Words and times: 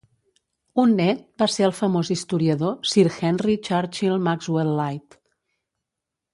Un 0.83 0.95
net 1.01 1.19
va 1.41 1.47
ser 1.55 1.65
el 1.67 1.75
famós 1.81 2.09
historiador 2.15 2.73
Sir 2.93 3.05
Henry 3.19 3.59
Churchill 3.69 4.19
Maxwell-Lyte. 4.31 5.23